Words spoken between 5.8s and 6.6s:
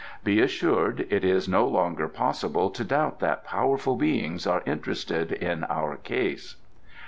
cause."